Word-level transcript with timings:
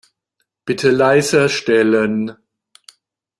Bitte 0.65 0.89
leiser 0.89 1.47
stellen. 1.47 2.35